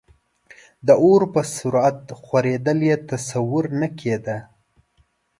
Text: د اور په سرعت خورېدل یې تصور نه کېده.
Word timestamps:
د 0.87 0.87
اور 1.01 1.21
په 1.33 1.41
سرعت 1.55 1.99
خورېدل 2.21 2.79
یې 2.89 2.95
تصور 3.09 3.63
نه 3.79 3.87
کېده. 3.99 4.37